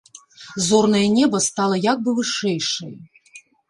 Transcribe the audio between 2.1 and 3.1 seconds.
вышэйшае.